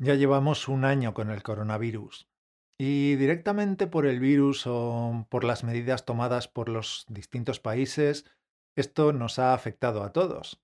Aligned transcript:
Ya 0.00 0.14
llevamos 0.14 0.68
un 0.68 0.84
año 0.84 1.12
con 1.12 1.28
el 1.28 1.42
coronavirus 1.42 2.28
y 2.78 3.16
directamente 3.16 3.88
por 3.88 4.06
el 4.06 4.20
virus 4.20 4.64
o 4.68 5.26
por 5.28 5.42
las 5.42 5.64
medidas 5.64 6.04
tomadas 6.04 6.46
por 6.46 6.68
los 6.68 7.04
distintos 7.08 7.58
países, 7.58 8.24
esto 8.76 9.12
nos 9.12 9.40
ha 9.40 9.52
afectado 9.54 10.04
a 10.04 10.12
todos. 10.12 10.62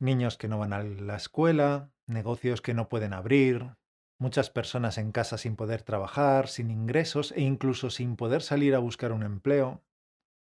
Niños 0.00 0.36
que 0.36 0.48
no 0.48 0.58
van 0.58 0.72
a 0.72 0.82
la 0.82 1.14
escuela, 1.14 1.92
negocios 2.08 2.60
que 2.60 2.74
no 2.74 2.88
pueden 2.88 3.12
abrir, 3.12 3.76
muchas 4.18 4.50
personas 4.50 4.98
en 4.98 5.12
casa 5.12 5.38
sin 5.38 5.54
poder 5.54 5.82
trabajar, 5.82 6.48
sin 6.48 6.72
ingresos 6.72 7.30
e 7.36 7.42
incluso 7.42 7.90
sin 7.90 8.16
poder 8.16 8.42
salir 8.42 8.74
a 8.74 8.80
buscar 8.80 9.12
un 9.12 9.22
empleo. 9.22 9.84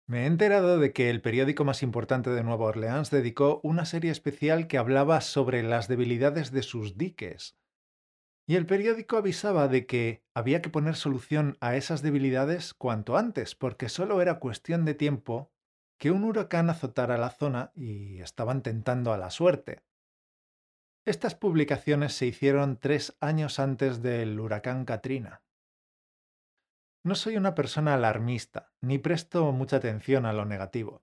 Me 0.06 0.22
he 0.22 0.26
enterado 0.26 0.78
de 0.78 0.92
que 0.92 1.10
el 1.10 1.20
periódico 1.20 1.64
más 1.64 1.82
importante 1.82 2.30
de 2.30 2.44
Nueva 2.44 2.66
Orleans 2.66 3.10
dedicó 3.10 3.58
una 3.64 3.86
serie 3.86 4.12
especial 4.12 4.68
que 4.68 4.78
hablaba 4.78 5.20
sobre 5.20 5.64
las 5.64 5.88
debilidades 5.88 6.52
de 6.52 6.62
sus 6.62 6.96
diques 6.96 7.56
y 8.46 8.56
el 8.56 8.66
periódico 8.66 9.16
avisaba 9.16 9.68
de 9.68 9.86
que 9.86 10.22
había 10.34 10.60
que 10.60 10.68
poner 10.68 10.96
solución 10.96 11.56
a 11.60 11.76
esas 11.76 12.02
debilidades 12.02 12.74
cuanto 12.74 13.16
antes, 13.16 13.54
porque 13.54 13.88
solo 13.88 14.20
era 14.20 14.38
cuestión 14.38 14.84
de 14.84 14.94
tiempo 14.94 15.50
que 15.98 16.10
un 16.10 16.24
huracán 16.24 16.68
azotara 16.68 17.16
la 17.16 17.30
zona 17.30 17.72
y 17.74 18.20
estaban 18.20 18.62
tentando 18.62 19.12
a 19.12 19.18
la 19.18 19.30
suerte. 19.30 19.82
Estas 21.06 21.34
publicaciones 21.34 22.14
se 22.14 22.26
hicieron 22.26 22.78
tres 22.78 23.16
años 23.20 23.58
antes 23.58 24.02
del 24.02 24.38
huracán 24.40 24.84
Katrina. 24.84 25.42
No 27.02 27.14
soy 27.14 27.36
una 27.36 27.54
persona 27.54 27.94
alarmista, 27.94 28.72
ni 28.80 28.98
presto 28.98 29.52
mucha 29.52 29.76
atención 29.76 30.24
a 30.24 30.32
lo 30.32 30.46
negativo. 30.46 31.02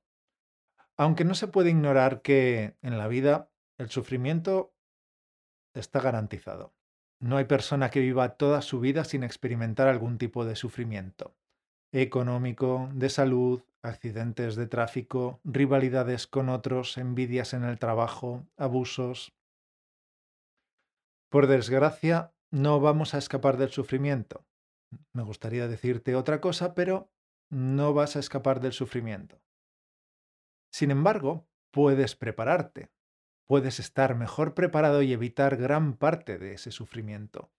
Aunque 0.97 1.23
no 1.23 1.35
se 1.35 1.47
puede 1.47 1.69
ignorar 1.69 2.21
que 2.21 2.77
en 2.81 2.97
la 2.97 3.07
vida 3.07 3.51
el 3.77 3.89
sufrimiento 3.89 4.75
está 5.73 6.01
garantizado. 6.01 6.75
No 7.21 7.37
hay 7.37 7.45
persona 7.45 7.91
que 7.91 7.99
viva 7.99 8.35
toda 8.35 8.63
su 8.63 8.79
vida 8.79 9.03
sin 9.03 9.23
experimentar 9.23 9.87
algún 9.87 10.17
tipo 10.17 10.43
de 10.43 10.55
sufrimiento. 10.55 11.35
Económico, 11.91 12.89
de 12.93 13.09
salud, 13.09 13.61
accidentes 13.83 14.55
de 14.55 14.65
tráfico, 14.65 15.39
rivalidades 15.43 16.25
con 16.25 16.49
otros, 16.49 16.97
envidias 16.97 17.53
en 17.53 17.63
el 17.63 17.77
trabajo, 17.77 18.47
abusos. 18.57 19.35
Por 21.29 21.45
desgracia, 21.45 22.33
no 22.49 22.79
vamos 22.79 23.13
a 23.13 23.19
escapar 23.19 23.57
del 23.57 23.69
sufrimiento. 23.69 24.43
Me 25.13 25.21
gustaría 25.21 25.67
decirte 25.67 26.15
otra 26.15 26.41
cosa, 26.41 26.73
pero 26.73 27.11
no 27.51 27.93
vas 27.93 28.15
a 28.15 28.19
escapar 28.19 28.61
del 28.61 28.73
sufrimiento. 28.73 29.39
Sin 30.73 30.89
embargo, 30.89 31.45
puedes 31.69 32.15
prepararte 32.15 32.89
puedes 33.51 33.81
estar 33.81 34.15
mejor 34.15 34.53
preparado 34.53 35.01
y 35.01 35.11
evitar 35.11 35.57
gran 35.57 35.97
parte 35.97 36.37
de 36.37 36.53
ese 36.53 36.71
sufrimiento. 36.71 37.51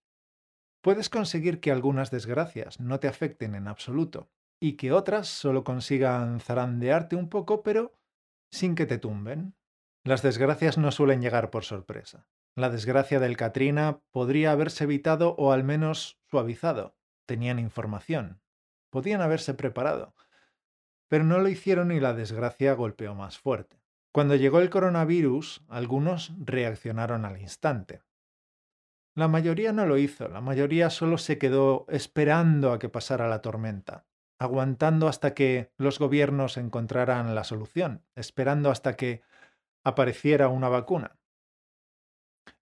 Puedes 0.81 1.11
conseguir 1.11 1.61
que 1.61 1.71
algunas 1.71 2.11
desgracias 2.11 2.81
no 2.81 2.98
te 2.98 3.09
afecten 3.09 3.55
en 3.55 3.69
absoluto 3.69 4.31
y 4.59 4.79
que 4.79 4.91
otras 4.91 5.29
solo 5.29 5.65
consigan 5.65 6.41
zarandearte 6.41 7.15
un 7.15 7.29
poco, 7.29 7.63
pero 7.63 7.93
sin 8.51 8.75
que 8.75 8.87
te 8.87 8.97
tumben. 8.97 9.55
Las 10.03 10.23
desgracias 10.23 10.79
no 10.79 10.93
suelen 10.93 11.20
llegar 11.20 11.51
por 11.51 11.63
sorpresa. 11.63 12.27
La 12.57 12.70
desgracia 12.70 13.20
del 13.20 13.37
Katrina 13.37 14.01
podría 14.13 14.53
haberse 14.53 14.85
evitado 14.85 15.35
o 15.37 15.53
al 15.53 15.63
menos 15.63 16.19
suavizado. 16.31 16.97
Tenían 17.27 17.59
información. 17.59 18.41
Podían 18.89 19.20
haberse 19.20 19.53
preparado. 19.53 20.15
Pero 21.09 21.25
no 21.25 21.39
lo 21.39 21.51
hicieron 21.51 21.93
y 21.93 22.01
la 22.01 22.15
desgracia 22.15 22.73
golpeó 22.73 23.15
más 23.15 23.39
fuerte. 23.39 23.82
Cuando 24.13 24.37
llegó 24.37 24.61
el 24.61 24.69
coronavirus, 24.69 25.65
algunos 25.69 26.33
reaccionaron 26.39 27.25
al 27.25 27.41
instante. 27.41 28.03
La 29.15 29.27
mayoría 29.27 29.73
no 29.73 29.87
lo 29.87 29.97
hizo, 29.97 30.29
la 30.29 30.43
mayoría 30.43 30.91
solo 30.91 31.17
se 31.17 31.39
quedó 31.39 31.87
esperando 31.89 32.73
a 32.73 32.79
que 32.79 32.91
pasara 32.91 33.27
la 33.29 33.41
tormenta, 33.41 34.05
aguantando 34.39 35.09
hasta 35.09 35.33
que 35.33 35.73
los 35.79 35.99
gobiernos 35.99 36.59
encontraran 36.59 37.35
la 37.35 37.45
solución, 37.45 38.05
esperando 38.14 38.70
hasta 38.70 38.97
que 38.97 39.23
apareciera 39.83 40.48
una 40.48 40.69
vacuna. 40.69 41.19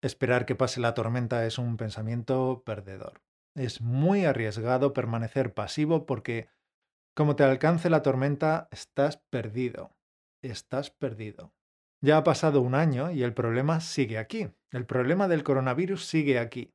Esperar 0.03 0.47
que 0.47 0.55
pase 0.55 0.81
la 0.81 0.95
tormenta 0.95 1.45
es 1.47 1.59
un 1.59 1.77
pensamiento 1.77 2.63
perdedor. 2.65 3.23
Es 3.57 3.81
muy 3.81 4.25
arriesgado 4.25 4.93
permanecer 4.93 5.53
pasivo 5.53 6.07
porque, 6.07 6.49
como 7.15 7.35
te 7.35 7.43
alcance 7.43 7.91
la 7.91 8.03
tormenta, 8.03 8.69
estás 8.71 9.17
perdido 9.17 9.97
estás 10.43 10.91
perdido. 10.91 11.53
Ya 12.03 12.17
ha 12.17 12.25
pasado 12.25 12.63
un 12.63 12.75
año 12.75 13.11
y 13.11 13.23
el 13.23 13.35
problema 13.35 13.81
sigue 13.81 14.19
aquí. 14.19 14.51
El 14.71 14.87
problema 14.87 15.29
del 15.29 15.43
coronavirus 15.43 16.07
sigue 16.07 16.39
aquí. 16.39 16.75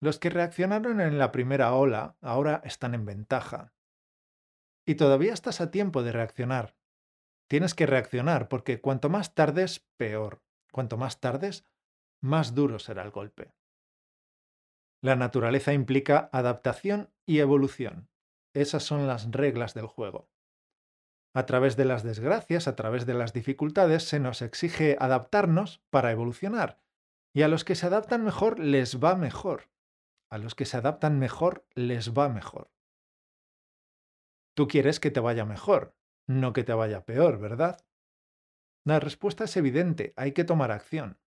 Los 0.00 0.18
que 0.18 0.30
reaccionaron 0.30 1.00
en 1.00 1.18
la 1.18 1.32
primera 1.32 1.74
ola 1.74 2.16
ahora 2.20 2.62
están 2.64 2.94
en 2.94 3.04
ventaja. 3.04 3.74
Y 4.86 4.94
todavía 4.94 5.32
estás 5.32 5.60
a 5.60 5.70
tiempo 5.70 6.02
de 6.02 6.12
reaccionar. 6.12 6.76
Tienes 7.48 7.74
que 7.74 7.86
reaccionar 7.86 8.48
porque 8.48 8.80
cuanto 8.80 9.08
más 9.08 9.34
tardes, 9.34 9.86
peor. 9.96 10.42
Cuanto 10.72 10.96
más 10.96 11.20
tardes, 11.20 11.66
más 12.22 12.54
duro 12.54 12.78
será 12.78 13.02
el 13.02 13.10
golpe. 13.10 13.52
La 15.02 15.16
naturaleza 15.16 15.72
implica 15.72 16.28
adaptación 16.32 17.12
y 17.26 17.40
evolución. 17.40 18.08
Esas 18.54 18.82
son 18.84 19.06
las 19.06 19.30
reglas 19.30 19.74
del 19.74 19.86
juego. 19.86 20.30
A 21.32 21.46
través 21.46 21.76
de 21.76 21.84
las 21.84 22.02
desgracias, 22.02 22.66
a 22.66 22.74
través 22.74 23.06
de 23.06 23.14
las 23.14 23.32
dificultades, 23.32 24.02
se 24.04 24.18
nos 24.18 24.42
exige 24.42 24.96
adaptarnos 24.98 25.80
para 25.90 26.10
evolucionar. 26.10 26.80
Y 27.32 27.42
a 27.42 27.48
los 27.48 27.64
que 27.64 27.76
se 27.76 27.86
adaptan 27.86 28.24
mejor 28.24 28.58
les 28.58 28.98
va 28.98 29.14
mejor. 29.14 29.70
A 30.28 30.38
los 30.38 30.54
que 30.54 30.64
se 30.64 30.76
adaptan 30.76 31.18
mejor 31.18 31.66
les 31.74 32.12
va 32.12 32.28
mejor. 32.28 32.72
Tú 34.54 34.66
quieres 34.66 34.98
que 34.98 35.10
te 35.10 35.20
vaya 35.20 35.44
mejor, 35.44 35.96
no 36.26 36.52
que 36.52 36.64
te 36.64 36.72
vaya 36.72 37.04
peor, 37.04 37.38
¿verdad? 37.38 37.84
La 38.84 38.98
respuesta 38.98 39.44
es 39.44 39.56
evidente, 39.56 40.12
hay 40.16 40.32
que 40.32 40.44
tomar 40.44 40.72
acción. 40.72 41.20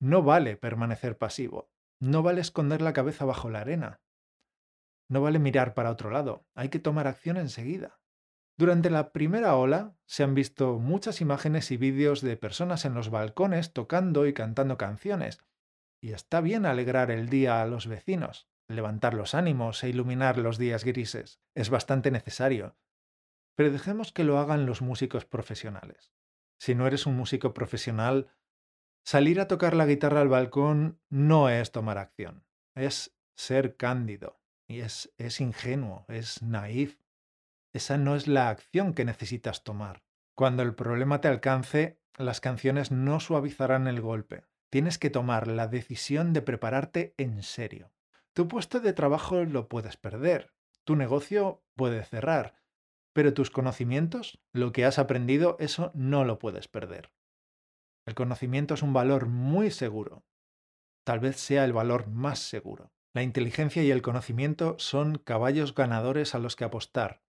No 0.00 0.22
vale 0.22 0.56
permanecer 0.56 1.18
pasivo, 1.18 1.70
no 2.00 2.22
vale 2.22 2.40
esconder 2.40 2.80
la 2.80 2.92
cabeza 2.92 3.24
bajo 3.24 3.50
la 3.50 3.60
arena, 3.60 4.00
no 5.08 5.20
vale 5.20 5.38
mirar 5.38 5.74
para 5.74 5.90
otro 5.90 6.10
lado, 6.10 6.46
hay 6.54 6.70
que 6.70 6.78
tomar 6.78 7.06
acción 7.06 7.36
enseguida. 7.36 8.01
Durante 8.56 8.90
la 8.90 9.12
primera 9.12 9.56
ola 9.56 9.96
se 10.06 10.22
han 10.22 10.34
visto 10.34 10.78
muchas 10.78 11.20
imágenes 11.20 11.70
y 11.70 11.76
vídeos 11.76 12.20
de 12.20 12.36
personas 12.36 12.84
en 12.84 12.94
los 12.94 13.10
balcones 13.10 13.72
tocando 13.72 14.26
y 14.26 14.34
cantando 14.34 14.76
canciones. 14.76 15.40
Y 16.00 16.12
está 16.12 16.40
bien 16.40 16.66
alegrar 16.66 17.10
el 17.10 17.28
día 17.28 17.62
a 17.62 17.66
los 17.66 17.86
vecinos, 17.86 18.48
levantar 18.68 19.14
los 19.14 19.34
ánimos 19.34 19.82
e 19.84 19.88
iluminar 19.88 20.38
los 20.38 20.58
días 20.58 20.84
grises. 20.84 21.40
Es 21.54 21.70
bastante 21.70 22.10
necesario. 22.10 22.76
Pero 23.54 23.70
dejemos 23.70 24.12
que 24.12 24.24
lo 24.24 24.38
hagan 24.38 24.66
los 24.66 24.82
músicos 24.82 25.24
profesionales. 25.24 26.12
Si 26.58 26.74
no 26.74 26.86
eres 26.86 27.06
un 27.06 27.16
músico 27.16 27.54
profesional, 27.54 28.30
salir 29.04 29.40
a 29.40 29.48
tocar 29.48 29.74
la 29.74 29.86
guitarra 29.86 30.20
al 30.20 30.28
balcón 30.28 31.00
no 31.08 31.48
es 31.48 31.72
tomar 31.72 31.98
acción, 31.98 32.44
es 32.74 33.16
ser 33.34 33.76
cándido, 33.76 34.40
y 34.68 34.80
es, 34.80 35.12
es 35.18 35.40
ingenuo, 35.40 36.06
es 36.08 36.42
naif. 36.42 37.01
Esa 37.72 37.98
no 37.98 38.16
es 38.16 38.28
la 38.28 38.48
acción 38.48 38.94
que 38.94 39.04
necesitas 39.04 39.64
tomar. 39.64 40.02
Cuando 40.34 40.62
el 40.62 40.74
problema 40.74 41.20
te 41.20 41.28
alcance, 41.28 42.00
las 42.16 42.40
canciones 42.40 42.90
no 42.90 43.20
suavizarán 43.20 43.86
el 43.86 44.00
golpe. 44.00 44.44
Tienes 44.70 44.98
que 44.98 45.10
tomar 45.10 45.48
la 45.48 45.68
decisión 45.68 46.32
de 46.32 46.42
prepararte 46.42 47.14
en 47.18 47.42
serio. 47.42 47.92
Tu 48.34 48.48
puesto 48.48 48.80
de 48.80 48.92
trabajo 48.92 49.44
lo 49.44 49.68
puedes 49.68 49.96
perder, 49.96 50.52
tu 50.84 50.96
negocio 50.96 51.62
puede 51.76 52.04
cerrar, 52.04 52.62
pero 53.12 53.34
tus 53.34 53.50
conocimientos, 53.50 54.40
lo 54.52 54.72
que 54.72 54.84
has 54.84 54.98
aprendido, 54.98 55.56
eso 55.60 55.90
no 55.94 56.24
lo 56.24 56.38
puedes 56.38 56.68
perder. 56.68 57.12
El 58.06 58.14
conocimiento 58.14 58.74
es 58.74 58.82
un 58.82 58.92
valor 58.92 59.26
muy 59.26 59.70
seguro. 59.70 60.24
Tal 61.04 61.20
vez 61.20 61.36
sea 61.36 61.64
el 61.64 61.72
valor 61.72 62.08
más 62.08 62.38
seguro. 62.38 62.92
La 63.14 63.22
inteligencia 63.22 63.82
y 63.82 63.90
el 63.90 64.02
conocimiento 64.02 64.76
son 64.78 65.18
caballos 65.18 65.74
ganadores 65.74 66.34
a 66.34 66.38
los 66.38 66.56
que 66.56 66.64
apostar, 66.64 67.22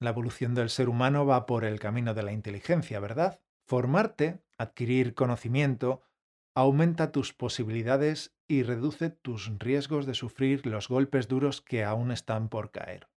la 0.00 0.10
evolución 0.10 0.54
del 0.54 0.70
ser 0.70 0.88
humano 0.88 1.26
va 1.26 1.46
por 1.46 1.64
el 1.64 1.80
camino 1.80 2.14
de 2.14 2.22
la 2.22 2.32
inteligencia, 2.32 3.00
¿verdad? 3.00 3.40
Formarte, 3.66 4.42
adquirir 4.58 5.14
conocimiento, 5.14 6.02
aumenta 6.54 7.12
tus 7.12 7.32
posibilidades 7.32 8.34
y 8.48 8.62
reduce 8.62 9.10
tus 9.10 9.58
riesgos 9.58 10.06
de 10.06 10.14
sufrir 10.14 10.66
los 10.66 10.88
golpes 10.88 11.28
duros 11.28 11.60
que 11.60 11.84
aún 11.84 12.10
están 12.10 12.48
por 12.48 12.70
caer. 12.70 13.08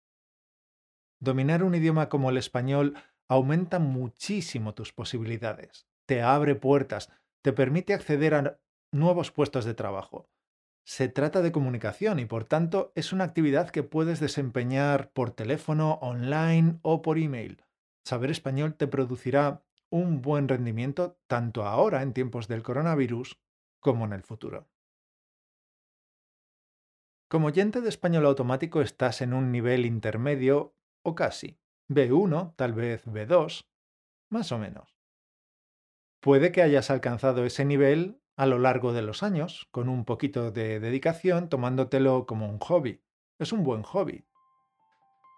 Dominar 1.21 1.63
un 1.63 1.75
idioma 1.75 2.09
como 2.09 2.31
el 2.31 2.37
español 2.37 2.95
aumenta 3.29 3.79
muchísimo 3.79 4.75
tus 4.75 4.93
posibilidades, 4.93 5.87
te 6.07 6.23
abre 6.23 6.55
puertas, 6.55 7.11
te 7.43 7.53
permite 7.53 7.93
acceder 7.93 8.35
a 8.35 8.61
nuevos 8.93 9.31
puestos 9.31 9.65
de 9.65 9.75
trabajo, 9.75 10.29
se 10.89 11.11
trata 11.11 11.43
de 11.43 11.53
comunicación 11.53 12.19
y 12.19 12.25
por 12.25 12.47
tanto 12.47 12.93
es 12.95 13.13
una 13.13 13.25
actividad 13.25 13.69
que 13.69 13.83
puedes 13.83 14.21
desempeñar 14.21 15.11
por 15.13 15.33
teléfono, 15.33 15.99
online 16.01 16.79
o 16.81 17.03
por 17.03 17.19
email. 17.19 17.63
Saber 18.07 18.31
español 18.31 18.75
te 18.75 18.87
producirá 18.87 19.63
un 19.91 20.23
buen 20.23 20.49
rendimiento 20.49 21.21
tanto 21.27 21.67
ahora 21.67 22.01
en 22.01 22.15
tiempos 22.15 22.49
del 22.49 22.63
coronavirus 22.63 23.39
como 23.81 24.07
en 24.07 24.15
el 24.15 24.23
futuro. 24.23 24.67
Como 27.29 27.49
oyente 27.49 27.83
de 27.83 27.91
español 27.91 28.25
automático 28.25 28.81
estás 28.81 29.21
en 29.21 29.35
un 29.35 29.53
nivel 29.53 29.85
intermedio 29.85 30.75
o 31.03 31.15
casi. 31.15 31.61
B1, 31.91 32.55
tal 32.57 32.73
vez 32.73 33.05
B2, 33.05 33.69
más 34.31 34.53
o 34.53 34.59
menos. 34.59 34.97
Puede 36.21 36.51
que 36.51 36.63
hayas 36.63 36.91
alcanzado 36.91 37.45
ese 37.45 37.67
nivel 37.67 38.23
a 38.39 38.47
lo 38.47 38.59
largo 38.59 38.95
de 38.95 39.03
los 39.03 39.23
años, 39.23 39.69
con 39.71 39.91
un 39.91 40.07
poquito 40.07 40.51
de 40.51 40.81
dedicación, 40.81 41.51
tomándotelo 41.51 42.25
como 42.25 42.49
un 42.49 42.59
hobby. 42.61 43.03
Es 43.39 43.53
un 43.53 43.63
buen 43.63 43.83
hobby. 43.83 44.25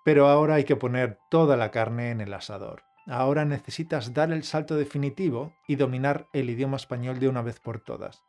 Pero 0.05 0.29
ahora 0.29 0.55
hay 0.55 0.64
que 0.64 0.76
poner 0.76 1.19
toda 1.32 1.56
la 1.56 1.73
carne 1.73 2.12
en 2.12 2.20
el 2.20 2.32
asador. 2.32 2.85
Ahora 3.08 3.44
necesitas 3.44 4.14
dar 4.14 4.31
el 4.31 4.44
salto 4.44 4.76
definitivo 4.76 5.52
y 5.67 5.75
dominar 5.75 6.29
el 6.32 6.49
idioma 6.49 6.76
español 6.76 7.19
de 7.19 7.29
una 7.29 7.43
vez 7.43 7.58
por 7.58 7.81
todas 7.81 8.23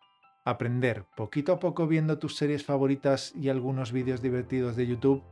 aprender 0.44 1.06
poquito 1.15 1.53
a 1.53 1.59
poco 1.59 1.88
viendo 1.88 2.17
tus 2.17 2.35
series 2.35 2.65
favoritas 2.65 3.33
y 3.35 3.50
algunos 3.50 3.91
vídeos 3.91 4.21
divertidos 4.21 4.75
de 4.75 4.88
YouTube, 4.88 5.24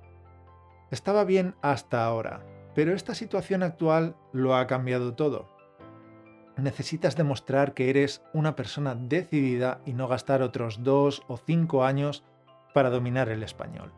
estaba 0.92 1.24
bien 1.24 1.56
hasta 1.62 2.06
ahora, 2.06 2.44
pero 2.76 2.94
esta 2.94 3.16
situación 3.16 3.64
actual 3.64 4.16
lo 4.34 4.56
ha 4.56 4.68
cambiado 4.68 5.16
todo. 5.16 5.50
Necesitas 6.60 7.16
demostrar 7.16 7.74
que 7.74 7.90
eres 7.90 8.22
una 8.34 8.56
persona 8.56 8.94
decidida 8.94 9.80
y 9.86 9.94
no 9.94 10.08
gastar 10.08 10.42
otros 10.42 10.84
dos 10.84 11.24
o 11.28 11.38
cinco 11.38 11.86
años 11.86 12.24
para 12.74 12.90
dominar 12.90 13.30
el 13.30 13.44
español. 13.44 13.94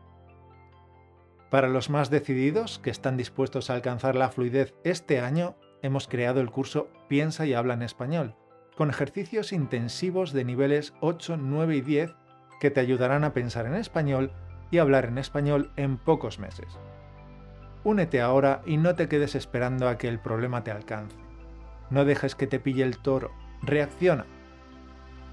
Para 1.50 1.68
los 1.68 1.90
más 1.90 2.08
decididos, 2.08 2.78
que 2.78 2.90
están 2.90 3.16
dispuestos 3.16 3.68
a 3.68 3.74
alcanzar 3.74 4.14
la 4.14 4.30
fluidez 4.30 4.74
este 4.84 5.20
año, 5.20 5.56
hemos 5.82 6.06
creado 6.06 6.40
el 6.40 6.50
curso 6.50 6.88
Piensa 7.08 7.44
y 7.46 7.52
habla 7.52 7.74
en 7.74 7.82
español, 7.82 8.36
con 8.76 8.90
ejercicios 8.90 9.52
intensivos 9.52 10.32
de 10.32 10.44
niveles 10.44 10.94
8, 11.00 11.36
9 11.38 11.76
y 11.76 11.80
10 11.80 12.14
que 12.60 12.70
te 12.70 12.80
ayudarán 12.80 13.24
a 13.24 13.34
pensar 13.34 13.66
en 13.66 13.74
español 13.74 14.32
y 14.70 14.78
hablar 14.78 15.06
en 15.06 15.18
español 15.18 15.72
en 15.76 15.98
pocos 15.98 16.38
meses. 16.38 16.78
Únete 17.84 18.20
ahora 18.20 18.62
y 18.64 18.76
no 18.76 18.94
te 18.94 19.08
quedes 19.08 19.34
esperando 19.34 19.88
a 19.88 19.98
que 19.98 20.06
el 20.06 20.20
problema 20.20 20.62
te 20.62 20.70
alcance. 20.70 21.31
No 21.92 22.06
dejes 22.06 22.34
que 22.34 22.46
te 22.46 22.58
pille 22.58 22.84
el 22.84 22.96
toro, 22.96 23.32
reacciona. 23.60 24.24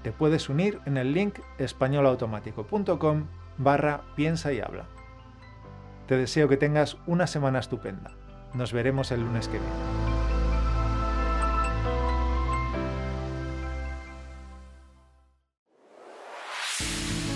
Te 0.02 0.12
puedes 0.12 0.50
unir 0.50 0.78
en 0.84 0.98
el 0.98 1.14
link 1.14 1.38
españolautomático.com 1.56 3.24
barra 3.56 4.02
piensa 4.14 4.52
y 4.52 4.60
habla. 4.60 4.84
Te 6.06 6.18
deseo 6.18 6.48
que 6.48 6.58
tengas 6.58 6.98
una 7.06 7.26
semana 7.26 7.60
estupenda. 7.60 8.12
Nos 8.52 8.74
veremos 8.74 9.10
el 9.10 9.22
lunes 9.22 9.48
que 9.48 9.58
viene. 9.58 9.74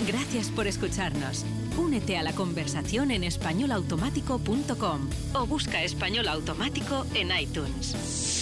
Gracias 0.05 0.51
por 0.51 0.67
escucharnos. 0.67 1.47
Únete 1.79 2.17
a 2.19 2.21
la 2.21 2.33
conversación 2.33 3.09
en 3.09 3.23
españolautomático.com 3.23 5.09
o 5.33 5.47
busca 5.47 5.81
español 5.81 6.27
automático 6.27 7.07
en 7.15 7.31
iTunes. 7.35 8.34